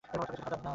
[0.09, 0.61] আমি তো আগেই জানতাম।